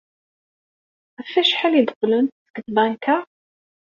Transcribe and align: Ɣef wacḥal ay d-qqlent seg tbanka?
Ɣef 1.19 1.31
wacḥal 1.35 1.73
ay 1.77 1.83
d-qqlent 1.85 2.35
seg 2.49 2.55
tbanka? 2.65 3.17